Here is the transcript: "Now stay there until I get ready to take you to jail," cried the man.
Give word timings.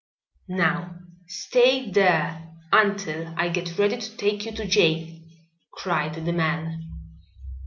"Now 0.49 0.97
stay 1.27 1.91
there 1.91 2.55
until 2.71 3.35
I 3.37 3.49
get 3.49 3.77
ready 3.77 3.97
to 4.01 4.17
take 4.17 4.45
you 4.45 4.51
to 4.53 4.65
jail," 4.67 5.05
cried 5.75 6.15
the 6.15 6.33
man. 6.33 6.89